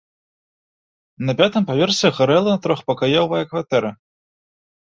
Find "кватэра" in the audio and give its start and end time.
3.53-3.91